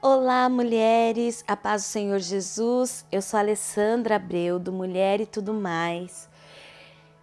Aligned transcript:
Olá, 0.00 0.48
mulheres, 0.48 1.42
a 1.48 1.56
paz 1.56 1.82
do 1.82 1.86
Senhor 1.86 2.20
Jesus. 2.20 3.04
Eu 3.10 3.20
sou 3.20 3.36
Alessandra 3.36 4.14
Abreu, 4.14 4.56
do 4.56 4.70
Mulher 4.70 5.20
e 5.20 5.26
Tudo 5.26 5.52
Mais. 5.52 6.28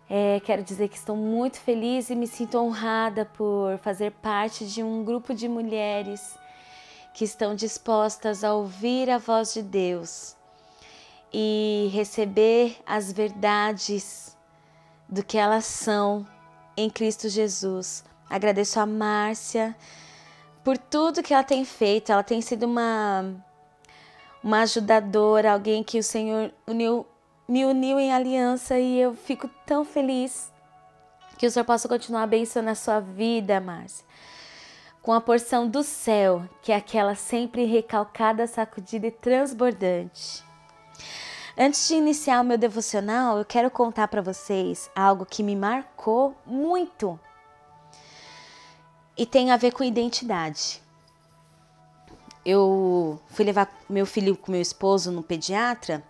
É, 0.09 0.41
quero 0.41 0.61
dizer 0.61 0.89
que 0.89 0.97
estou 0.97 1.15
muito 1.15 1.57
feliz 1.57 2.09
e 2.09 2.15
me 2.17 2.27
sinto 2.27 2.57
honrada 2.57 3.23
por 3.23 3.77
fazer 3.77 4.11
parte 4.11 4.65
de 4.65 4.83
um 4.83 5.05
grupo 5.05 5.33
de 5.33 5.47
mulheres 5.47 6.37
que 7.13 7.23
estão 7.23 7.55
dispostas 7.55 8.43
a 8.43 8.53
ouvir 8.53 9.09
a 9.09 9.19
voz 9.19 9.53
de 9.53 9.61
Deus 9.61 10.35
e 11.31 11.89
receber 11.93 12.75
as 12.85 13.09
verdades 13.09 14.35
do 15.07 15.23
que 15.23 15.37
elas 15.37 15.63
são 15.63 16.27
em 16.75 16.89
Cristo 16.89 17.29
Jesus. 17.29 18.03
Agradeço 18.29 18.81
a 18.81 18.85
Márcia 18.85 19.73
por 20.65 20.77
tudo 20.79 21.21
que 21.21 21.33
ela 21.33 21.43
tem 21.43 21.63
feito. 21.63 22.11
Ela 22.11 22.23
tem 22.23 22.41
sido 22.41 22.63
uma 22.65 23.23
uma 24.43 24.61
ajudadora, 24.61 25.53
alguém 25.53 25.83
que 25.83 25.97
o 25.97 26.03
Senhor 26.03 26.53
uniu, 26.67 27.03
me 27.47 27.65
uniu 27.65 27.99
em 27.99 28.13
aliança 28.13 28.77
e 28.77 28.99
eu 28.99 29.15
fico 29.15 29.49
tão 29.65 29.83
feliz 29.83 30.51
que 31.35 31.47
o 31.47 31.51
Senhor 31.51 31.65
possa 31.65 31.87
continuar 31.87 32.23
abençoando 32.23 32.69
a 32.69 32.75
sua 32.75 32.99
vida, 32.99 33.59
Márcia, 33.59 34.05
com 35.01 35.11
a 35.11 35.19
porção 35.19 35.67
do 35.67 35.81
céu, 35.81 36.47
que 36.61 36.71
é 36.71 36.75
aquela 36.75 37.15
sempre 37.15 37.65
recalcada, 37.65 38.45
sacudida 38.45 39.07
e 39.07 39.11
transbordante. 39.11 40.43
Antes 41.57 41.87
de 41.87 41.95
iniciar 41.95 42.41
o 42.41 42.43
meu 42.43 42.57
devocional, 42.57 43.39
eu 43.39 43.45
quero 43.45 43.71
contar 43.71 44.07
para 44.09 44.21
vocês 44.21 44.91
algo 44.95 45.25
que 45.25 45.41
me 45.41 45.55
marcou 45.55 46.35
muito 46.45 47.19
e 49.17 49.25
tem 49.25 49.51
a 49.51 49.57
ver 49.57 49.71
com 49.71 49.83
identidade. 49.83 50.81
Eu 52.45 53.19
fui 53.31 53.45
levar 53.45 53.71
meu 53.89 54.05
filho 54.05 54.37
com 54.37 54.51
meu 54.51 54.61
esposo 54.61 55.11
no 55.11 55.23
pediatra 55.23 56.03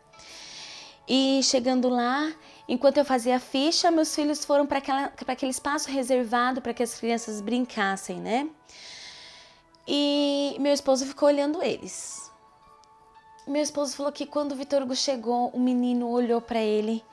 e 1.08 1.40
chegando 1.44 1.88
lá, 1.88 2.34
enquanto 2.68 2.98
eu 2.98 3.06
fazia 3.06 3.38
a 3.38 3.40
ficha, 3.40 3.92
meus 3.92 4.14
filhos 4.14 4.44
foram 4.44 4.66
para 4.66 4.80
aquele 5.28 5.52
espaço 5.52 5.90
reservado 5.90 6.62
para 6.62 6.74
que 6.74 6.82
as 6.82 6.96
crianças 7.00 7.42
brincassem, 7.42 8.20
né? 8.20 8.50
E 9.88 10.58
meu 10.60 10.74
esposo 10.74 11.06
ficou 11.06 11.30
olhando 11.30 11.62
eles. 11.62 12.32
Meu 13.48 13.62
esposo 13.62 13.96
falou 13.96 14.12
que 14.12 14.26
quando 14.26 14.54
o 14.54 14.56
Vitor 14.56 14.82
Hugo 14.82 14.96
chegou, 14.96 15.50
o 15.50 15.60
menino 15.60 16.10
olhou 16.10 16.42
para 16.42 16.60
ele 16.60 17.04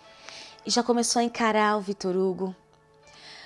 e 0.64 0.70
já 0.70 0.82
começou 0.82 1.20
a 1.20 1.24
encarar 1.24 1.76
o 1.76 1.80
Vitor 1.80 2.16
Hugo. 2.16 2.56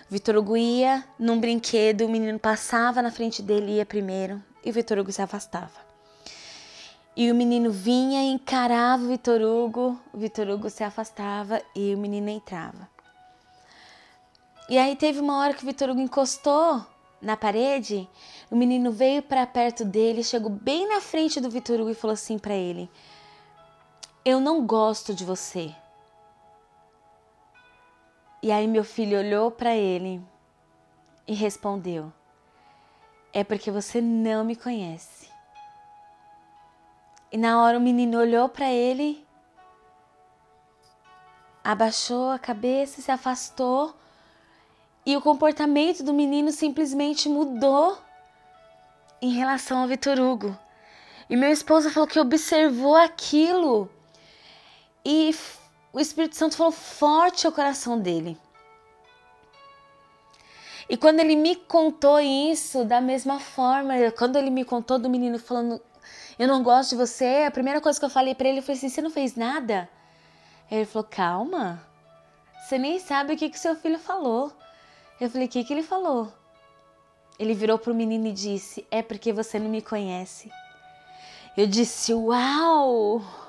Vitor 0.09 0.37
Hugo 0.37 0.57
ia 0.57 1.05
num 1.19 1.41
brinquedo, 1.41 2.03
o 2.03 2.09
menino 2.09 2.39
passava 2.39 3.03
na 3.03 3.11
frente 3.11 3.43
dele, 3.43 3.73
ia 3.73 3.85
primeiro, 3.85 4.41
e 4.65 4.71
o 4.71 4.73
Vitor 4.73 4.99
Hugo 4.99 5.11
se 5.11 5.21
afastava. 5.21 5.85
E 7.17 7.29
o 7.33 7.35
menino 7.35 7.73
vinha 7.73 8.23
e 8.23 8.31
encarava 8.31 9.03
o 9.03 9.09
Vitor 9.09 9.41
Hugo, 9.41 9.99
o 10.13 10.19
Vitor 10.19 10.49
Hugo 10.49 10.71
se 10.71 10.85
afastava 10.85 11.61
e 11.75 11.93
o 11.93 11.99
menino 11.99 12.29
entrava. 12.29 12.89
E 14.69 14.79
aí 14.79 14.95
teve 14.95 15.19
uma 15.19 15.39
hora 15.39 15.55
que 15.55 15.65
o 15.65 15.67
Vitor 15.67 15.91
Hugo 15.91 16.01
encostou 16.01 16.87
na 17.21 17.37
parede, 17.37 18.09
o 18.49 18.55
menino 18.55 18.93
veio 18.93 19.23
para 19.23 19.45
perto 19.45 19.85
dele, 19.85 20.23
chegou 20.23 20.51
bem 20.51 20.89
na 20.89 21.01
frente 21.01 21.41
do 21.41 21.51
Vitor 21.51 21.81
Hugo 21.81 21.91
e 21.91 21.95
falou 21.95 22.15
assim 22.15 22.39
para 22.39 22.55
ele: 22.55 22.89
Eu 24.25 24.39
não 24.39 24.65
gosto 24.65 25.13
de 25.13 25.25
você. 25.25 25.75
E 28.47 28.53
aí 28.53 28.69
meu 28.69 28.85
filho 28.85 29.19
olhou 29.19 29.51
para 29.51 29.75
ele 29.75 30.23
e 31.27 31.35
respondeu: 31.35 32.13
É 33.33 33.43
porque 33.43 33.73
você 33.73 34.01
não 34.01 34.45
me 34.45 34.55
conhece. 34.55 35.29
E 37.33 37.37
na 37.37 37.61
hora 37.61 37.77
o 37.77 37.81
menino 37.81 38.17
olhou 38.17 38.49
para 38.49 38.71
ele, 38.71 39.27
abaixou 41.65 42.31
a 42.31 42.39
cabeça, 42.39 43.03
se 43.03 43.11
afastou, 43.11 43.93
e 45.05 45.17
o 45.17 45.21
comportamento 45.21 46.05
do 46.05 46.15
menino 46.15 46.53
simplesmente 46.53 47.29
mudou 47.29 47.99
em 49.21 49.33
relação 49.33 49.79
ao 49.83 49.89
Vitor 49.89 50.21
Hugo. 50.21 50.57
E 51.29 51.37
meu 51.37 51.51
esposo 51.51 51.91
falou 51.91 52.09
que 52.09 52.21
observou 52.21 52.95
aquilo 52.95 53.91
e 55.05 55.35
o 55.97 56.01
Espírito 56.01 56.37
Santo 56.37 56.59
falou 56.59 56.71
forte 56.71 57.47
ao 57.47 57.53
coração 57.55 57.99
dele. 57.99 58.37
E 60.91 60.95
quando 60.95 61.21
ele 61.21 61.35
me 61.35 61.57
contou 61.57 62.21
isso, 62.21 62.85
da 62.85 63.01
mesma 63.01 63.41
forma, 63.41 63.95
quando 64.11 64.37
ele 64.37 64.51
me 64.51 64.63
contou 64.63 64.99
do 64.99 65.09
menino 65.09 65.39
falando, 65.39 65.81
eu 66.39 66.47
não 66.47 66.63
gosto 66.63 66.91
de 66.91 66.97
você, 66.97 67.45
a 67.47 67.51
primeira 67.51 67.81
coisa 67.81 67.99
que 67.99 68.05
eu 68.05 68.11
falei 68.11 68.35
para 68.35 68.47
ele 68.47 68.61
foi 68.61 68.75
assim: 68.75 68.91
você 68.91 69.01
não 69.01 69.09
fez 69.09 69.37
nada? 69.37 69.89
Ele 70.71 70.85
falou: 70.85 71.09
calma, 71.11 71.83
você 72.61 72.77
nem 72.77 72.99
sabe 72.99 73.33
o 73.33 73.37
que 73.37 73.49
que 73.49 73.59
seu 73.59 73.75
filho 73.75 73.99
falou. 73.99 74.53
Eu 75.19 75.31
falei: 75.31 75.47
o 75.47 75.51
que 75.51 75.65
que 75.65 75.73
ele 75.73 75.83
falou? 75.83 76.31
Ele 77.39 77.55
virou 77.55 77.79
pro 77.79 77.95
menino 77.95 78.27
e 78.27 78.33
disse: 78.33 78.87
é 78.91 79.01
porque 79.01 79.33
você 79.33 79.59
não 79.59 79.71
me 79.71 79.81
conhece. 79.81 80.53
Eu 81.57 81.67
disse: 81.67 82.13
uau! 82.13 83.46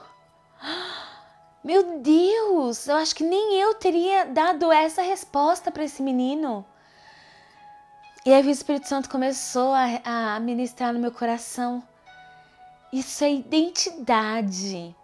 Meu 1.67 1.99
Deus, 1.99 2.87
eu 2.87 2.95
acho 2.95 3.13
que 3.13 3.25
nem 3.25 3.59
eu 3.59 3.73
teria 3.73 4.23
dado 4.23 4.71
essa 4.71 5.01
resposta 5.01 5.69
para 5.69 5.83
esse 5.83 6.01
menino. 6.01 6.65
E 8.25 8.33
aí 8.33 8.41
o 8.41 8.49
Espírito 8.49 8.87
Santo 8.87 9.09
começou 9.09 9.73
a, 9.73 10.35
a 10.35 10.39
ministrar 10.39 10.93
no 10.93 10.99
meu 10.99 11.11
coração. 11.11 11.83
Isso 12.93 13.21
é 13.21 13.33
identidade. 13.33 14.95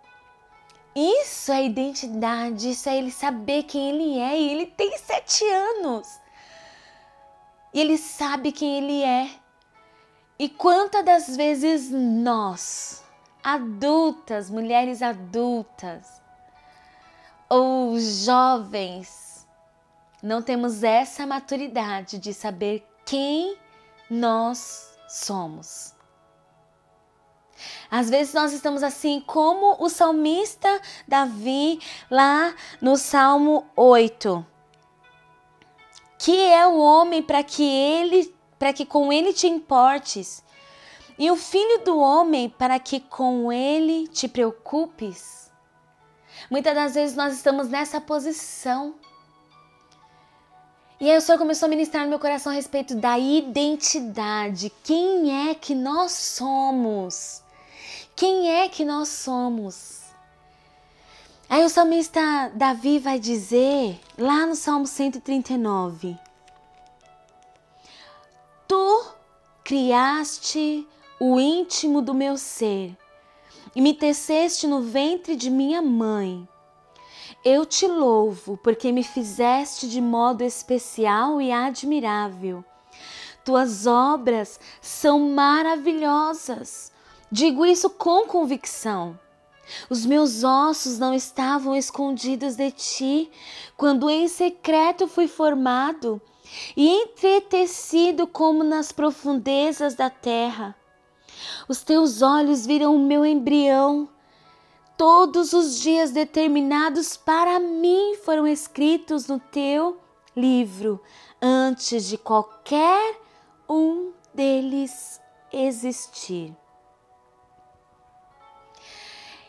Isso 0.95 1.51
é 1.51 1.65
identidade, 1.65 2.69
isso 2.69 2.87
é 2.87 2.97
ele 2.97 3.11
saber 3.11 3.63
quem 3.63 3.89
ele 3.89 4.19
é. 4.19 4.39
E 4.39 4.49
ele 4.49 4.65
tem 4.67 4.97
sete 4.97 5.43
anos. 5.43 6.07
E 7.73 7.81
ele 7.81 7.97
sabe 7.97 8.53
quem 8.53 8.77
ele 8.77 9.03
é. 9.03 9.29
E 10.39 10.47
quantas 10.47 11.03
das 11.03 11.35
vezes 11.35 11.91
nós, 11.91 13.03
adultas, 13.43 14.49
mulheres 14.49 15.01
adultas, 15.01 16.22
ou 17.53 17.99
jovens, 17.99 19.47
não 20.23 20.41
temos 20.41 20.81
essa 20.81 21.27
maturidade 21.27 22.17
de 22.17 22.33
saber 22.33 22.83
quem 23.05 23.55
nós 24.09 24.97
somos. 25.07 25.93
Às 27.91 28.09
vezes 28.09 28.33
nós 28.33 28.53
estamos 28.53 28.81
assim 28.81 29.21
como 29.21 29.77
o 29.79 29.87
salmista 29.87 30.81
Davi 31.07 31.79
lá 32.09 32.55
no 32.81 32.97
Salmo 32.97 33.67
8. 33.75 34.43
Que 36.17 36.35
é 36.35 36.65
o 36.65 36.79
homem 36.79 37.21
para 37.21 37.43
que 37.43 37.63
ele, 37.63 38.35
para 38.57 38.73
que 38.73 38.83
com 38.83 39.13
ele 39.13 39.31
te 39.31 39.45
importes, 39.45 40.43
e 41.19 41.29
o 41.29 41.35
filho 41.35 41.83
do 41.83 41.99
homem 41.99 42.49
para 42.49 42.79
que 42.79 42.99
com 42.99 43.51
ele 43.51 44.07
te 44.07 44.27
preocupes. 44.27 45.42
Muitas 46.49 46.75
das 46.75 46.93
vezes 46.95 47.15
nós 47.15 47.33
estamos 47.33 47.69
nessa 47.69 47.99
posição. 48.01 48.95
E 50.99 51.09
aí 51.09 51.17
o 51.17 51.21
Senhor 51.21 51.37
começou 51.37 51.67
a 51.67 51.69
ministrar 51.69 52.03
no 52.03 52.09
meu 52.09 52.19
coração 52.19 52.51
a 52.51 52.55
respeito 52.55 52.95
da 52.95 53.17
identidade. 53.17 54.71
Quem 54.83 55.49
é 55.49 55.55
que 55.55 55.75
nós 55.75 56.11
somos? 56.11 57.41
Quem 58.15 58.49
é 58.49 58.69
que 58.69 58.85
nós 58.85 59.09
somos? 59.09 60.01
Aí 61.49 61.63
o 61.63 61.69
salmista 61.69 62.51
Davi 62.55 62.99
vai 62.99 63.19
dizer, 63.19 63.99
lá 64.17 64.45
no 64.45 64.55
Salmo 64.55 64.87
139, 64.87 66.17
Tu 68.67 69.05
criaste 69.63 70.87
o 71.19 71.39
íntimo 71.39 72.01
do 72.01 72.13
meu 72.13 72.37
ser 72.37 72.97
e 73.75 73.81
me 73.81 73.93
teceste 73.93 74.67
no 74.67 74.81
ventre 74.81 75.35
de 75.35 75.49
minha 75.49 75.81
mãe. 75.81 76.47
Eu 77.43 77.65
te 77.65 77.87
louvo, 77.87 78.57
porque 78.57 78.91
me 78.91 79.03
fizeste 79.03 79.89
de 79.89 79.99
modo 79.99 80.43
especial 80.43 81.41
e 81.41 81.51
admirável. 81.51 82.63
Tuas 83.43 83.85
obras 83.85 84.59
são 84.81 85.19
maravilhosas. 85.19 86.91
Digo 87.29 87.65
isso 87.65 87.89
com 87.89 88.25
convicção. 88.25 89.19
Os 89.89 90.05
meus 90.05 90.43
ossos 90.43 90.99
não 90.99 91.13
estavam 91.13 91.75
escondidos 91.75 92.55
de 92.55 92.71
ti 92.71 93.31
quando 93.75 94.09
em 94.09 94.27
secreto 94.27 95.07
fui 95.07 95.27
formado 95.27 96.21
e 96.75 96.87
entretecido 96.87 98.27
como 98.27 98.63
nas 98.63 98.91
profundezas 98.91 99.95
da 99.95 100.09
terra. 100.09 100.75
Os 101.67 101.83
teus 101.83 102.21
olhos 102.21 102.65
viram 102.65 102.95
o 102.95 102.99
meu 102.99 103.25
embrião. 103.25 104.09
Todos 104.97 105.53
os 105.53 105.79
dias 105.79 106.11
determinados 106.11 107.17
para 107.17 107.59
mim 107.59 108.15
foram 108.23 108.47
escritos 108.47 109.27
no 109.27 109.39
teu 109.39 109.99
livro, 110.35 111.01
antes 111.41 112.07
de 112.07 112.17
qualquer 112.17 113.19
um 113.69 114.11
deles 114.33 115.19
existir. 115.51 116.55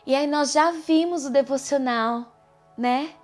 E 0.05 0.13
aí 0.13 0.27
nós 0.27 0.51
já 0.51 0.71
vimos 0.71 1.25
o 1.25 1.31
devocional, 1.31 2.31
né? 2.77 3.15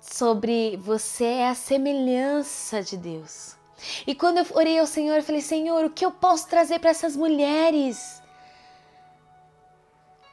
Sobre 0.00 0.76
você 0.78 1.24
é 1.24 1.48
a 1.50 1.54
semelhança 1.54 2.82
de 2.82 2.96
Deus. 2.96 3.57
E 4.06 4.14
quando 4.14 4.38
eu 4.38 4.46
orei 4.54 4.78
ao 4.78 4.86
Senhor, 4.86 5.16
eu 5.16 5.22
falei: 5.22 5.40
Senhor, 5.40 5.84
o 5.84 5.90
que 5.90 6.04
eu 6.04 6.10
posso 6.10 6.48
trazer 6.48 6.78
para 6.78 6.90
essas 6.90 7.16
mulheres? 7.16 8.22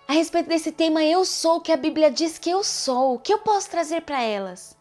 A 0.08 0.14
respeito 0.14 0.48
desse 0.48 0.72
tema, 0.72 1.04
eu 1.04 1.26
sou 1.26 1.58
o 1.58 1.62
que 1.62 1.72
a 1.72 1.78
Bíblia 1.78 2.12
diz 2.12 2.38
que 2.38 2.50
eu 2.50 2.64
sou. 2.64 3.16
O 3.16 3.20
que 3.20 3.34
eu 3.34 3.40
posso 3.40 3.70
trazer 3.70 4.02
para 4.02 4.22
elas? 4.22 4.78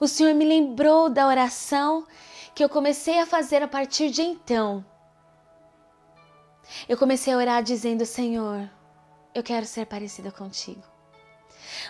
O 0.00 0.08
Senhor 0.08 0.34
me 0.34 0.44
lembrou 0.44 1.10
da 1.10 1.26
oração 1.26 2.06
que 2.54 2.64
eu 2.64 2.68
comecei 2.68 3.18
a 3.18 3.26
fazer 3.26 3.62
a 3.62 3.68
partir 3.68 4.10
de 4.10 4.22
então. 4.22 4.84
Eu 6.88 6.96
comecei 6.96 7.32
a 7.32 7.36
orar 7.36 7.62
dizendo: 7.62 8.06
Senhor, 8.06 8.68
eu 9.34 9.42
quero 9.42 9.66
ser 9.66 9.86
parecida 9.86 10.30
contigo. 10.30 10.91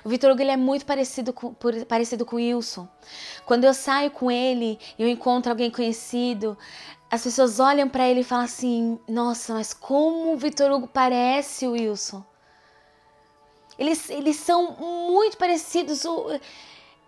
O 0.04 0.08
Vitor 0.08 0.30
Hugo 0.30 0.42
ele 0.42 0.50
é 0.50 0.56
muito 0.56 0.84
parecido 0.84 1.32
com, 1.32 1.52
por, 1.54 1.74
parecido 1.86 2.24
com 2.24 2.36
o 2.36 2.38
Wilson. 2.38 2.88
Quando 3.44 3.64
eu 3.64 3.74
saio 3.74 4.10
com 4.10 4.30
ele 4.30 4.78
e 4.98 5.02
eu 5.02 5.08
encontro 5.08 5.50
alguém 5.50 5.70
conhecido, 5.70 6.56
as 7.10 7.22
pessoas 7.22 7.60
olham 7.60 7.88
para 7.88 8.08
ele 8.08 8.20
e 8.20 8.24
falam 8.24 8.44
assim: 8.44 8.98
Nossa, 9.08 9.54
mas 9.54 9.74
como 9.74 10.32
o 10.32 10.36
Vitor 10.36 10.70
Hugo 10.70 10.86
parece 10.86 11.66
o 11.66 11.72
Wilson. 11.72 12.24
Eles, 13.78 14.10
eles 14.10 14.36
são 14.36 14.72
muito 15.10 15.36
parecidos, 15.36 16.04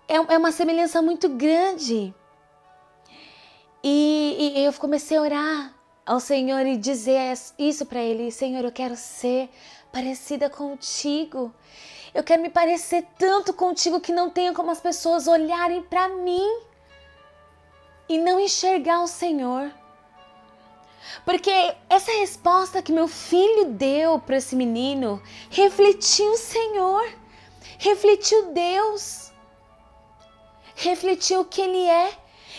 é, 0.09 0.15
é 0.17 0.39
uma 0.39 0.51
semelhança 0.51 1.01
muito 1.01 1.29
grande. 1.29 2.15
E, 3.83 4.55
e 4.57 4.65
eu 4.65 4.73
comecei 4.73 5.17
a 5.17 5.21
orar 5.23 5.75
ao 6.07 6.21
Senhor 6.21 6.67
e 6.67 6.77
dizer 6.77 7.35
isso 7.59 7.87
para 7.87 8.01
Ele: 8.01 8.31
Senhor, 8.31 8.65
eu 8.65 8.73
quero 8.73 8.97
ser 8.97 9.49
parecida 9.93 10.51
contigo. 10.51 11.55
Eu 12.15 12.23
quero 12.23 12.41
me 12.41 12.49
parecer 12.49 13.05
tanto 13.19 13.53
contigo 13.53 14.01
que 14.01 14.13
não 14.13 14.31
tenha 14.31 14.55
como 14.55 14.71
as 14.71 14.81
pessoas 14.81 15.27
olharem 15.27 15.83
para 15.83 16.09
mim 16.09 16.61
e 18.09 18.17
não 18.19 18.39
enxergar 18.39 19.03
o 19.03 19.09
Senhor. 19.09 19.73
Porque 21.25 21.51
essa 21.91 22.13
resposta 22.13 22.81
que 22.81 22.93
meu 22.93 23.09
filho 23.09 23.67
deu 23.67 24.21
para 24.21 24.37
esse 24.37 24.55
menino 24.55 25.21
refletiu 25.51 26.31
o 26.33 26.37
Senhor, 26.37 27.05
refletiu 27.79 28.53
Deus, 28.53 29.33
refletiu 30.77 31.41
o 31.41 31.45
que 31.45 31.61
Ele 31.61 31.85
é 31.85 32.13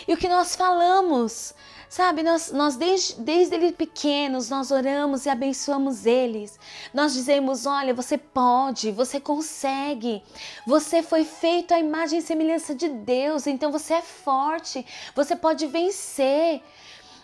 e 0.06 0.12
o 0.12 0.16
que 0.18 0.28
nós 0.28 0.54
falamos. 0.54 1.54
Sabe, 1.88 2.22
nós, 2.22 2.50
nós 2.50 2.76
desde, 2.76 3.20
desde 3.20 3.54
ele 3.54 3.72
pequenos, 3.72 4.50
nós 4.50 4.70
oramos 4.70 5.24
e 5.24 5.28
abençoamos 5.28 6.04
eles. 6.04 6.58
Nós 6.92 7.14
dizemos: 7.14 7.64
olha, 7.64 7.94
você 7.94 8.18
pode, 8.18 8.90
você 8.90 9.20
consegue, 9.20 10.22
você 10.66 11.02
foi 11.02 11.24
feito 11.24 11.72
à 11.72 11.78
imagem 11.78 12.18
e 12.18 12.22
semelhança 12.22 12.74
de 12.74 12.88
Deus, 12.88 13.46
então 13.46 13.70
você 13.70 13.94
é 13.94 14.02
forte, 14.02 14.84
você 15.14 15.36
pode 15.36 15.66
vencer. 15.66 16.60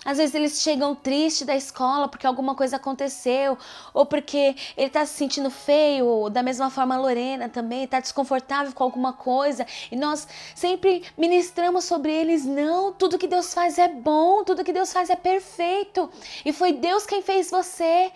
Às 0.04 0.18
vezes 0.18 0.34
eles 0.34 0.60
chegam 0.60 0.96
tristes 0.96 1.46
da 1.46 1.54
escola 1.54 2.08
porque 2.08 2.26
alguma 2.26 2.56
coisa 2.56 2.76
aconteceu, 2.76 3.56
ou 3.94 4.04
porque 4.04 4.56
ele 4.76 4.88
está 4.88 5.06
se 5.06 5.14
sentindo 5.14 5.48
feio, 5.48 6.06
ou 6.06 6.28
da 6.28 6.42
mesma 6.42 6.70
forma 6.70 6.96
a 6.96 6.98
Lorena 6.98 7.48
também 7.48 7.84
está 7.84 8.00
desconfortável 8.00 8.72
com 8.72 8.82
alguma 8.82 9.12
coisa, 9.12 9.64
e 9.92 9.96
nós 9.96 10.26
sempre 10.56 11.04
ministramos 11.16 11.84
sobre 11.84 12.10
eles: 12.10 12.44
não, 12.44 12.92
tudo 12.92 13.18
que 13.18 13.28
Deus 13.28 13.54
faz 13.54 13.78
é 13.78 13.86
bom, 13.86 14.42
tudo 14.42 14.64
que 14.64 14.72
Deus 14.72 14.92
faz 14.92 15.08
é 15.08 15.16
perfeito, 15.16 16.10
e 16.44 16.52
foi 16.52 16.72
Deus 16.72 17.06
quem 17.06 17.22
fez 17.22 17.50
você. 17.50 18.10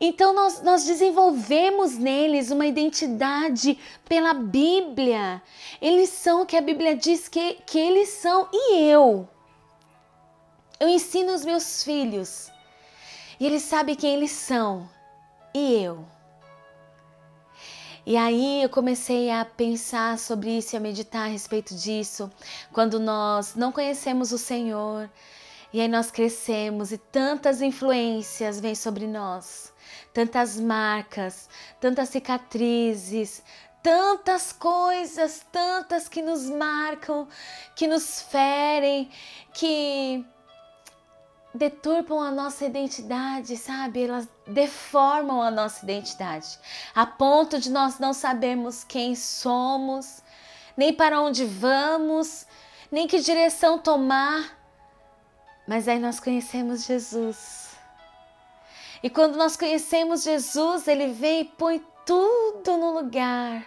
Então 0.00 0.34
nós, 0.34 0.60
nós 0.62 0.84
desenvolvemos 0.84 1.96
neles 1.96 2.50
uma 2.50 2.66
identidade 2.66 3.78
pela 4.08 4.34
Bíblia. 4.34 5.40
Eles 5.80 6.08
são 6.08 6.42
o 6.42 6.46
que 6.46 6.56
a 6.56 6.60
Bíblia 6.60 6.96
diz 6.96 7.28
que, 7.28 7.58
que 7.64 7.78
eles 7.78 8.08
são, 8.08 8.48
e 8.52 8.80
eu. 8.80 9.28
Eu 10.78 10.88
ensino 10.88 11.32
os 11.32 11.44
meus 11.44 11.82
filhos. 11.84 12.50
E 13.38 13.46
eles 13.46 13.62
sabem 13.62 13.94
quem 13.94 14.14
eles 14.14 14.30
são. 14.30 14.88
E 15.54 15.82
eu. 15.82 16.04
E 18.06 18.18
aí 18.18 18.62
eu 18.62 18.68
comecei 18.68 19.30
a 19.30 19.46
pensar 19.46 20.18
sobre 20.18 20.58
isso 20.58 20.74
e 20.74 20.76
a 20.76 20.80
meditar 20.80 21.24
a 21.24 21.30
respeito 21.30 21.74
disso, 21.74 22.30
quando 22.70 23.00
nós 23.00 23.54
não 23.54 23.72
conhecemos 23.72 24.30
o 24.30 24.36
Senhor, 24.36 25.10
e 25.72 25.80
aí 25.80 25.88
nós 25.88 26.10
crescemos 26.10 26.92
e 26.92 26.98
tantas 26.98 27.62
influências 27.62 28.60
vêm 28.60 28.74
sobre 28.74 29.06
nós, 29.06 29.72
tantas 30.12 30.60
marcas, 30.60 31.48
tantas 31.80 32.10
cicatrizes, 32.10 33.42
tantas 33.82 34.52
coisas, 34.52 35.44
tantas 35.50 36.06
que 36.06 36.20
nos 36.20 36.50
marcam, 36.50 37.26
que 37.74 37.86
nos 37.86 38.20
ferem, 38.20 39.10
que 39.54 40.26
deturpam 41.54 42.20
a 42.20 42.32
nossa 42.32 42.64
identidade, 42.64 43.56
sabe? 43.56 44.02
Elas 44.02 44.28
deformam 44.46 45.40
a 45.40 45.50
nossa 45.50 45.84
identidade, 45.84 46.58
a 46.94 47.06
ponto 47.06 47.60
de 47.60 47.70
nós 47.70 48.00
não 48.00 48.12
sabermos 48.12 48.82
quem 48.82 49.14
somos, 49.14 50.22
nem 50.76 50.92
para 50.92 51.20
onde 51.20 51.44
vamos, 51.44 52.46
nem 52.90 53.06
que 53.06 53.20
direção 53.20 53.78
tomar. 53.78 54.58
Mas 55.66 55.86
aí 55.86 55.98
nós 55.98 56.18
conhecemos 56.18 56.84
Jesus. 56.84 57.76
E 59.02 59.08
quando 59.08 59.36
nós 59.36 59.56
conhecemos 59.56 60.24
Jesus, 60.24 60.88
ele 60.88 61.08
vem 61.12 61.42
e 61.42 61.44
põe 61.44 61.84
tudo 62.04 62.76
no 62.76 62.92
lugar. 62.92 63.64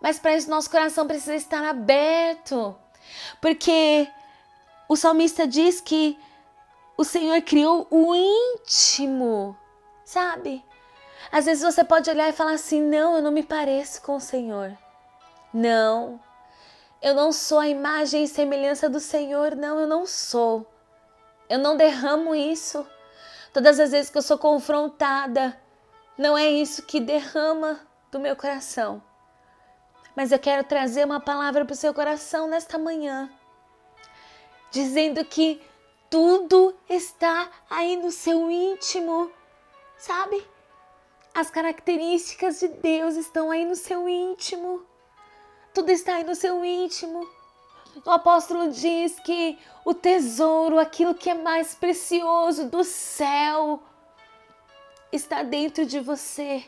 Mas 0.00 0.18
para 0.18 0.36
isso 0.36 0.50
nosso 0.50 0.70
coração 0.70 1.06
precisa 1.06 1.34
estar 1.34 1.64
aberto, 1.64 2.76
porque 3.40 4.08
o 4.88 4.96
salmista 4.96 5.46
diz 5.46 5.82
que 5.82 6.18
o 6.96 7.04
Senhor 7.04 7.42
criou 7.42 7.86
o 7.90 8.14
íntimo, 8.14 9.54
sabe? 10.02 10.64
Às 11.30 11.44
vezes 11.44 11.62
você 11.62 11.84
pode 11.84 12.08
olhar 12.08 12.28
e 12.28 12.32
falar 12.32 12.52
assim: 12.52 12.80
não, 12.80 13.16
eu 13.16 13.22
não 13.22 13.30
me 13.30 13.42
pareço 13.42 14.00
com 14.00 14.16
o 14.16 14.20
Senhor. 14.20 14.76
Não, 15.52 16.18
eu 17.02 17.14
não 17.14 17.30
sou 17.30 17.58
a 17.58 17.68
imagem 17.68 18.24
e 18.24 18.28
semelhança 18.28 18.88
do 18.88 18.98
Senhor. 18.98 19.54
Não, 19.54 19.78
eu 19.78 19.86
não 19.86 20.06
sou. 20.06 20.66
Eu 21.50 21.58
não 21.58 21.76
derramo 21.76 22.34
isso. 22.34 22.86
Todas 23.52 23.78
as 23.78 23.90
vezes 23.90 24.10
que 24.10 24.18
eu 24.18 24.22
sou 24.22 24.38
confrontada, 24.38 25.58
não 26.16 26.36
é 26.36 26.48
isso 26.48 26.82
que 26.82 26.98
derrama 26.98 27.78
do 28.10 28.18
meu 28.18 28.34
coração. 28.34 29.02
Mas 30.16 30.32
eu 30.32 30.38
quero 30.38 30.64
trazer 30.64 31.04
uma 31.04 31.20
palavra 31.20 31.64
para 31.64 31.72
o 31.72 31.76
seu 31.76 31.94
coração 31.94 32.48
nesta 32.48 32.78
manhã 32.78 33.30
dizendo 34.70 35.24
que 35.24 35.60
tudo 36.10 36.74
está 36.88 37.50
aí 37.68 37.96
no 37.96 38.10
seu 38.10 38.50
íntimo, 38.50 39.30
sabe? 39.96 40.46
As 41.34 41.50
características 41.50 42.60
de 42.60 42.68
Deus 42.68 43.16
estão 43.16 43.50
aí 43.50 43.64
no 43.64 43.76
seu 43.76 44.08
íntimo. 44.08 44.82
Tudo 45.74 45.90
está 45.90 46.16
aí 46.16 46.24
no 46.24 46.34
seu 46.34 46.64
íntimo. 46.64 47.28
O 48.04 48.10
apóstolo 48.10 48.70
diz 48.70 49.18
que 49.20 49.58
o 49.84 49.92
tesouro, 49.94 50.78
aquilo 50.78 51.14
que 51.14 51.30
é 51.30 51.34
mais 51.34 51.74
precioso 51.74 52.68
do 52.68 52.84
céu, 52.84 53.82
está 55.12 55.42
dentro 55.42 55.84
de 55.84 56.00
você. 56.00 56.64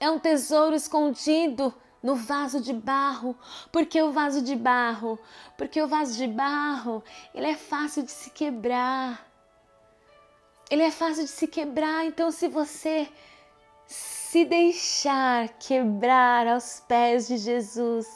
É 0.00 0.10
um 0.10 0.18
tesouro 0.18 0.74
escondido 0.74 1.74
no 2.04 2.14
vaso 2.14 2.60
de 2.60 2.74
barro. 2.74 3.34
Por 3.72 3.86
que 3.86 4.00
o 4.02 4.12
vaso 4.12 4.42
de 4.42 4.54
barro? 4.54 5.18
Porque 5.56 5.80
o 5.80 5.88
vaso 5.88 6.18
de 6.18 6.26
barro, 6.26 7.02
ele 7.34 7.46
é 7.46 7.56
fácil 7.56 8.02
de 8.02 8.10
se 8.10 8.28
quebrar. 8.28 9.26
Ele 10.70 10.82
é 10.82 10.90
fácil 10.90 11.24
de 11.24 11.30
se 11.30 11.46
quebrar, 11.46 12.04
então 12.04 12.30
se 12.30 12.46
você 12.46 13.08
se 13.86 14.44
deixar 14.44 15.48
quebrar 15.58 16.46
aos 16.46 16.80
pés 16.86 17.26
de 17.26 17.38
Jesus, 17.38 18.06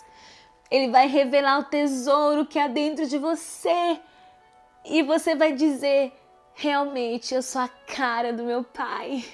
ele 0.71 0.91
vai 0.91 1.07
revelar 1.07 1.61
o 1.61 1.65
tesouro 1.65 2.45
que 2.45 2.59
há 2.59 2.69
dentro 2.69 3.07
de 3.07 3.17
você. 3.17 3.99
E 4.85 5.03
você 5.03 5.35
vai 5.35 5.53
dizer: 5.53 6.13
realmente, 6.55 7.35
eu 7.35 7.43
sou 7.43 7.63
a 7.63 7.69
cara 7.69 8.35
do 8.35 8.45
meu 8.45 8.65
pai. 8.65 9.25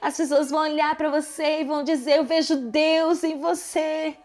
As 0.00 0.16
pessoas 0.16 0.50
vão 0.50 0.60
olhar 0.60 0.96
para 0.96 1.10
você 1.10 1.60
e 1.60 1.64
vão 1.64 1.82
dizer: 1.82 2.18
Eu 2.18 2.24
vejo 2.24 2.56
Deus 2.56 3.24
em 3.24 3.38
você. 3.38 4.16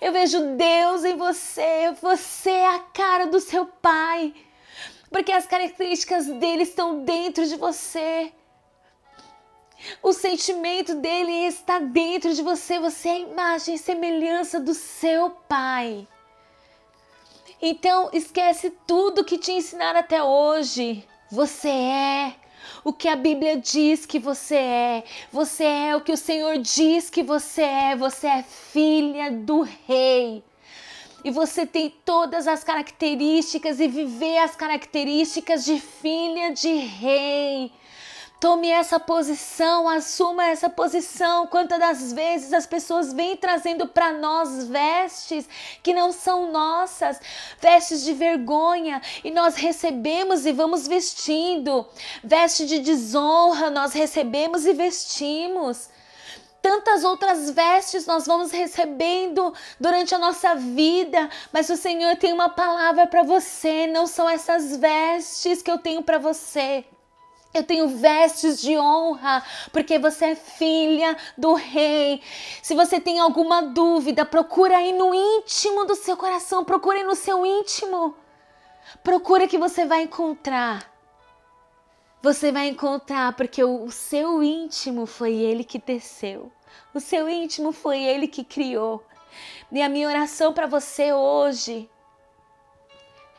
Eu 0.00 0.12
vejo 0.12 0.56
Deus 0.56 1.04
em 1.04 1.16
você. 1.16 1.92
Você 2.00 2.50
é 2.50 2.74
a 2.74 2.80
cara 2.80 3.26
do 3.26 3.40
seu 3.40 3.66
pai. 3.66 4.34
Porque 5.10 5.32
as 5.32 5.46
características 5.46 6.26
dele 6.26 6.62
estão 6.62 7.04
dentro 7.04 7.46
de 7.46 7.56
você. 7.56 8.32
O 10.02 10.12
sentimento 10.12 10.94
dele 10.94 11.32
está 11.46 11.78
dentro 11.78 12.34
de 12.34 12.42
você. 12.42 12.78
Você 12.78 13.08
é 13.08 13.12
a 13.12 13.18
imagem 13.18 13.74
e 13.74 13.78
semelhança 13.78 14.60
do 14.60 14.74
seu 14.74 15.30
pai. 15.30 16.06
Então, 17.62 18.10
esquece 18.12 18.70
tudo 18.86 19.24
que 19.24 19.38
te 19.38 19.52
ensinaram 19.52 20.00
até 20.00 20.22
hoje. 20.22 21.06
Você 21.30 21.68
é 21.68 22.34
o 22.84 22.92
que 22.92 23.08
a 23.08 23.16
Bíblia 23.16 23.56
diz 23.56 24.06
que 24.06 24.18
você 24.18 24.56
é. 24.56 25.04
Você 25.32 25.64
é 25.64 25.96
o 25.96 26.00
que 26.00 26.12
o 26.12 26.16
Senhor 26.16 26.58
diz 26.58 27.10
que 27.10 27.22
você 27.22 27.62
é. 27.62 27.96
Você 27.96 28.26
é 28.26 28.42
filha 28.42 29.30
do 29.30 29.62
Rei. 29.86 30.42
E 31.22 31.30
você 31.30 31.66
tem 31.66 31.92
todas 32.04 32.48
as 32.48 32.64
características 32.64 33.78
e 33.78 33.88
viver 33.88 34.38
as 34.38 34.56
características 34.56 35.64
de 35.64 35.78
filha 35.78 36.52
de 36.52 36.72
rei. 36.72 37.70
Tome 38.40 38.70
essa 38.70 38.98
posição, 38.98 39.86
assuma 39.86 40.46
essa 40.46 40.70
posição. 40.70 41.46
Quantas 41.46 41.78
das 41.78 42.10
vezes 42.10 42.54
as 42.54 42.64
pessoas 42.64 43.12
vêm 43.12 43.36
trazendo 43.36 43.86
para 43.86 44.14
nós 44.14 44.66
vestes 44.66 45.46
que 45.82 45.92
não 45.92 46.10
são 46.10 46.50
nossas, 46.50 47.20
vestes 47.60 48.02
de 48.02 48.14
vergonha, 48.14 49.02
e 49.22 49.30
nós 49.30 49.56
recebemos 49.56 50.46
e 50.46 50.52
vamos 50.52 50.88
vestindo. 50.88 51.86
Veste 52.24 52.64
de 52.64 52.78
desonra, 52.78 53.68
nós 53.68 53.92
recebemos 53.92 54.64
e 54.64 54.72
vestimos 54.72 55.90
tantas 56.62 57.04
outras 57.04 57.50
vestes 57.50 58.04
nós 58.04 58.26
vamos 58.26 58.50
recebendo 58.50 59.54
durante 59.78 60.14
a 60.14 60.18
nossa 60.18 60.54
vida, 60.54 61.30
mas 61.50 61.70
o 61.70 61.76
Senhor 61.76 62.16
tem 62.16 62.34
uma 62.34 62.50
palavra 62.50 63.06
para 63.06 63.22
você, 63.22 63.86
não 63.86 64.06
são 64.06 64.28
essas 64.28 64.76
vestes 64.76 65.62
que 65.62 65.70
eu 65.70 65.78
tenho 65.78 66.02
para 66.02 66.18
você. 66.18 66.84
Eu 67.52 67.64
tenho 67.64 67.88
vestes 67.88 68.60
de 68.60 68.78
honra, 68.78 69.42
porque 69.72 69.98
você 69.98 70.26
é 70.26 70.34
filha 70.36 71.16
do 71.36 71.54
rei. 71.54 72.22
Se 72.62 72.74
você 72.74 73.00
tem 73.00 73.18
alguma 73.18 73.60
dúvida, 73.60 74.24
procura 74.24 74.76
aí 74.76 74.92
no 74.92 75.12
íntimo 75.12 75.84
do 75.84 75.96
seu 75.96 76.16
coração, 76.16 76.64
procure 76.64 77.02
no 77.02 77.16
seu 77.16 77.44
íntimo. 77.44 78.14
Procura 79.02 79.48
que 79.48 79.58
você 79.58 79.84
vai 79.84 80.02
encontrar. 80.02 80.88
Você 82.22 82.52
vai 82.52 82.68
encontrar, 82.68 83.32
porque 83.34 83.64
o 83.64 83.90
seu 83.90 84.42
íntimo 84.42 85.04
foi 85.04 85.34
ele 85.34 85.64
que 85.64 85.78
teceu. 85.78 86.52
O 86.94 87.00
seu 87.00 87.28
íntimo 87.28 87.72
foi 87.72 88.00
ele 88.00 88.28
que 88.28 88.44
criou. 88.44 89.04
E 89.72 89.82
a 89.82 89.88
minha 89.88 90.08
oração 90.08 90.52
para 90.52 90.66
você 90.66 91.12
hoje 91.12 91.90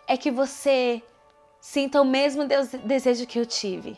é 0.07 0.17
que 0.17 0.31
você 0.31 1.01
Sinta 1.61 2.01
o 2.01 2.05
mesmo 2.05 2.43
desejo 2.83 3.27
que 3.27 3.37
eu 3.37 3.45
tive. 3.45 3.95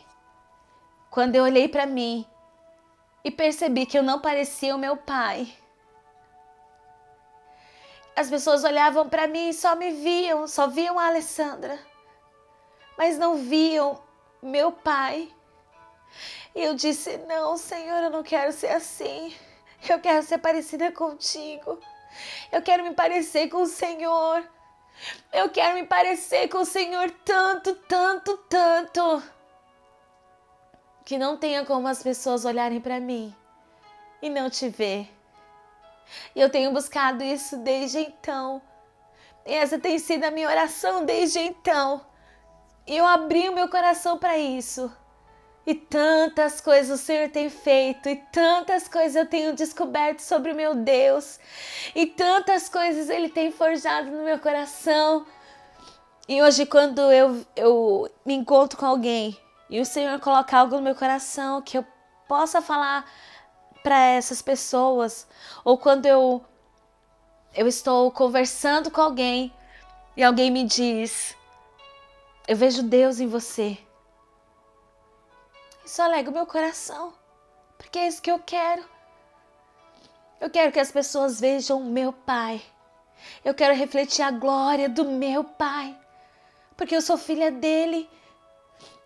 Quando 1.10 1.34
eu 1.34 1.44
olhei 1.44 1.66
para 1.66 1.86
mim 1.86 2.26
e 3.24 3.30
percebi 3.30 3.86
que 3.86 3.98
eu 3.98 4.02
não 4.02 4.20
parecia 4.20 4.76
o 4.76 4.78
meu 4.78 4.98
pai. 4.98 5.50
As 8.14 8.28
pessoas 8.28 8.64
olhavam 8.64 9.08
para 9.08 9.26
mim 9.26 9.48
e 9.48 9.54
só 9.54 9.74
me 9.74 9.92
viam, 9.92 10.46
só 10.46 10.66
viam 10.66 10.98
a 10.98 11.06
Alessandra, 11.06 11.78
mas 12.98 13.18
não 13.18 13.36
viam 13.36 13.98
meu 14.42 14.70
pai. 14.70 15.32
E 16.54 16.62
eu 16.62 16.74
disse: 16.74 17.16
Não, 17.26 17.56
Senhor, 17.56 18.02
eu 18.02 18.10
não 18.10 18.22
quero 18.22 18.52
ser 18.52 18.68
assim. 18.68 19.34
Eu 19.88 20.00
quero 20.00 20.22
ser 20.22 20.38
parecida 20.38 20.92
contigo. 20.92 21.78
Eu 22.52 22.62
quero 22.62 22.84
me 22.84 22.92
parecer 22.92 23.48
com 23.48 23.62
o 23.62 23.66
Senhor. 23.66 24.46
Eu 25.32 25.48
quero 25.50 25.74
me 25.74 25.84
parecer 25.84 26.48
com 26.48 26.58
o 26.58 26.64
Senhor 26.64 27.10
tanto, 27.24 27.74
tanto, 27.74 28.36
tanto. 28.48 29.22
Que 31.04 31.18
não 31.18 31.36
tenha 31.36 31.64
como 31.64 31.88
as 31.88 32.02
pessoas 32.02 32.44
olharem 32.44 32.80
para 32.80 33.00
mim 33.00 33.34
e 34.22 34.30
não 34.30 34.48
te 34.48 34.68
ver. 34.68 35.10
E 36.34 36.40
eu 36.40 36.50
tenho 36.50 36.72
buscado 36.72 37.22
isso 37.22 37.56
desde 37.58 37.98
então. 37.98 38.62
E 39.46 39.52
essa 39.52 39.78
tem 39.78 39.98
sido 39.98 40.24
a 40.24 40.30
minha 40.30 40.48
oração 40.48 41.04
desde 41.04 41.38
então. 41.38 42.04
E 42.86 42.96
eu 42.96 43.06
abri 43.06 43.48
o 43.48 43.54
meu 43.54 43.68
coração 43.68 44.18
para 44.18 44.38
isso. 44.38 44.90
E 45.66 45.74
tantas 45.74 46.60
coisas 46.60 47.00
o 47.00 47.02
Senhor 47.02 47.30
tem 47.30 47.48
feito, 47.48 48.08
e 48.08 48.16
tantas 48.30 48.86
coisas 48.86 49.16
eu 49.16 49.26
tenho 49.26 49.54
descoberto 49.54 50.20
sobre 50.20 50.52
o 50.52 50.54
meu 50.54 50.74
Deus, 50.74 51.40
e 51.94 52.04
tantas 52.04 52.68
coisas 52.68 53.08
Ele 53.08 53.30
tem 53.30 53.50
forjado 53.50 54.10
no 54.10 54.24
meu 54.24 54.38
coração. 54.38 55.24
E 56.28 56.42
hoje, 56.42 56.66
quando 56.66 57.00
eu, 57.10 57.44
eu 57.56 58.10
me 58.26 58.34
encontro 58.34 58.78
com 58.78 58.86
alguém 58.86 59.38
e 59.70 59.80
o 59.80 59.86
Senhor 59.86 60.18
coloca 60.20 60.56
algo 60.56 60.76
no 60.76 60.82
meu 60.82 60.94
coração 60.94 61.62
que 61.62 61.78
eu 61.78 61.84
possa 62.28 62.60
falar 62.60 63.10
para 63.82 63.98
essas 63.98 64.40
pessoas, 64.40 65.26
ou 65.64 65.76
quando 65.76 66.06
eu, 66.06 66.42
eu 67.54 67.66
estou 67.66 68.10
conversando 68.10 68.90
com 68.90 69.00
alguém 69.00 69.52
e 70.16 70.22
alguém 70.22 70.50
me 70.50 70.64
diz: 70.64 71.36
Eu 72.48 72.56
vejo 72.56 72.82
Deus 72.82 73.20
em 73.20 73.26
você. 73.26 73.78
Isso 75.84 76.00
alega 76.00 76.30
o 76.30 76.32
meu 76.32 76.46
coração, 76.46 77.12
porque 77.76 77.98
é 77.98 78.08
isso 78.08 78.22
que 78.22 78.30
eu 78.30 78.38
quero. 78.38 78.84
Eu 80.40 80.50
quero 80.50 80.72
que 80.72 80.80
as 80.80 80.90
pessoas 80.90 81.40
vejam 81.40 81.80
o 81.80 81.84
meu 81.84 82.12
Pai. 82.12 82.62
Eu 83.44 83.54
quero 83.54 83.74
refletir 83.74 84.22
a 84.22 84.30
glória 84.30 84.88
do 84.88 85.04
meu 85.04 85.44
Pai, 85.44 85.96
porque 86.76 86.96
eu 86.96 87.02
sou 87.02 87.16
filha 87.16 87.50
dele. 87.50 88.08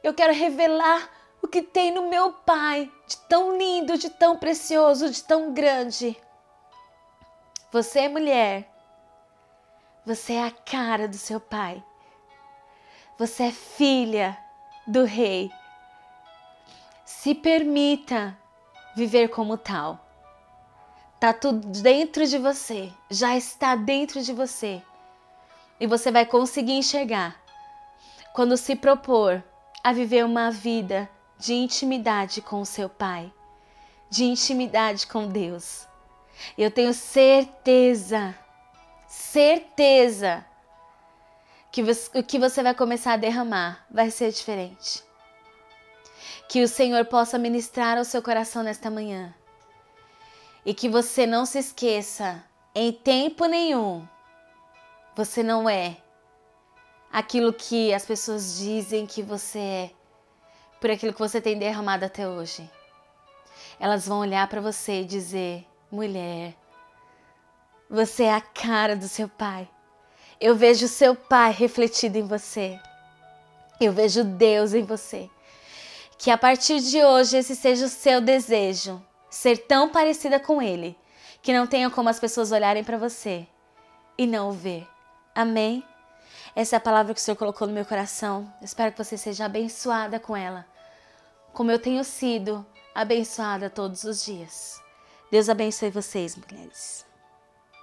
Eu 0.03 0.15
quero 0.15 0.33
revelar 0.33 1.11
o 1.43 1.49
que 1.49 1.63
tem 1.63 1.93
no 1.93 2.09
meu 2.09 2.33
Pai, 2.33 2.91
de 3.07 3.17
tão 3.29 3.57
lindo, 3.57 3.99
de 3.99 4.11
tão 4.11 4.37
precioso, 4.37 5.11
de 5.11 5.23
tão 5.23 5.53
grande. 5.53 6.17
Você 7.71 8.01
é 8.01 8.09
mulher. 8.09 8.67
Você 10.07 10.33
é 10.33 10.47
a 10.47 10.51
cara 10.51 11.07
do 11.07 11.19
seu 11.19 11.39
pai. 11.39 11.85
Você 13.19 13.43
é 13.43 13.53
filha 13.53 14.39
do 14.87 15.05
rei. 15.05 15.51
Se 17.21 17.35
permita 17.35 18.39
viver 18.95 19.27
como 19.27 19.59
tal. 19.59 19.99
Tá 21.19 21.33
tudo 21.33 21.67
dentro 21.83 22.25
de 22.25 22.39
você, 22.39 22.93
já 23.11 23.37
está 23.37 23.75
dentro 23.75 24.23
de 24.23 24.33
você. 24.33 24.81
E 25.81 25.87
você 25.89 26.13
vai 26.13 26.25
conseguir 26.25 26.75
enxergar 26.75 27.35
quando 28.33 28.57
se 28.57 28.77
propor 28.77 29.43
a 29.83 29.93
viver 29.93 30.25
uma 30.25 30.53
vida 30.53 31.11
de 31.37 31.55
intimidade 31.55 32.41
com 32.41 32.61
o 32.61 32.67
seu 32.67 32.89
Pai, 32.89 33.33
de 34.09 34.23
intimidade 34.23 35.05
com 35.05 35.27
Deus. 35.27 35.89
Eu 36.57 36.71
tenho 36.71 36.95
certeza, 36.95 38.33
certeza 39.09 40.47
que 41.73 41.83
o 41.83 42.23
que 42.23 42.39
você 42.39 42.63
vai 42.63 42.75
começar 42.75 43.15
a 43.15 43.17
derramar 43.17 43.85
vai 43.91 44.09
ser 44.09 44.31
diferente. 44.31 45.08
Que 46.49 46.63
o 46.63 46.69
Senhor 46.69 47.05
possa 47.05 47.39
ministrar 47.39 47.99
ao 47.99 48.05
seu 48.05 48.23
coração 48.23 48.63
nesta 48.63 48.91
manhã. 48.91 49.35
E 50.65 50.73
que 50.73 50.89
você 50.89 51.27
não 51.27 51.45
se 51.45 51.59
esqueça, 51.59 52.43
em 52.75 52.93
tempo 52.93 53.47
nenhum, 53.47 54.07
você 55.15 55.43
não 55.43 55.69
é 55.69 55.97
aquilo 57.13 57.53
que 57.53 57.93
as 57.93 58.05
pessoas 58.05 58.59
dizem 58.59 59.07
que 59.07 59.23
você 59.23 59.59
é, 59.59 59.91
por 60.81 60.91
aquilo 60.91 61.13
que 61.13 61.19
você 61.19 61.41
tem 61.41 61.59
derramado 61.59 62.05
até 62.05 62.29
hoje. 62.29 62.71
Elas 63.81 64.07
vão 64.07 64.21
olhar 64.21 64.47
para 64.49 64.61
você 64.61 65.03
e 65.03 65.05
dizer: 65.05 65.67
mulher, 65.91 66.55
você 67.89 68.25
é 68.25 68.35
a 68.35 68.41
cara 68.41 68.95
do 68.95 69.09
seu 69.09 69.29
pai. 69.29 69.69
Eu 70.41 70.55
vejo 70.55 70.87
seu 70.87 71.15
pai 71.17 71.51
refletido 71.53 72.17
em 72.17 72.27
você. 72.27 72.79
Eu 73.81 73.93
vejo 73.93 74.23
Deus 74.23 74.73
em 74.73 74.85
você. 74.85 75.29
Que 76.19 76.33
a 76.33 76.37
partir 76.37 76.81
de 76.81 77.03
hoje 77.03 77.37
esse 77.37 77.55
seja 77.55 77.87
o 77.87 77.89
seu 77.89 78.21
desejo, 78.21 79.01
ser 79.31 79.57
tão 79.57 79.89
parecida 79.89 80.41
com 80.41 80.61
Ele, 80.61 80.99
que 81.41 81.53
não 81.53 81.65
tenha 81.65 81.89
como 81.89 82.09
as 82.09 82.19
pessoas 82.19 82.51
olharem 82.51 82.83
para 82.83 82.99
você 82.99 83.47
e 84.19 84.27
não 84.27 84.51
o 84.51 84.53
ver. 84.53 84.87
Amém? 85.33 85.85
Essa 86.57 86.75
é 86.75 86.79
a 86.79 86.81
palavra 86.81 87.15
que 87.15 87.21
o 87.21 87.23
Senhor 87.23 87.37
colocou 87.37 87.69
no 87.69 87.73
meu 87.73 87.85
coração. 87.85 88.53
espero 88.61 88.91
que 88.91 89.03
você 89.03 89.17
seja 89.17 89.45
abençoada 89.45 90.19
com 90.19 90.37
ela, 90.37 90.67
como 91.53 91.71
eu 91.71 91.79
tenho 91.79 92.03
sido 92.03 92.67
abençoada 92.93 93.71
todos 93.71 94.03
os 94.03 94.25
dias. 94.25 94.83
Deus 95.31 95.49
abençoe 95.49 95.91
vocês, 95.91 96.35
mulheres. 96.35 97.08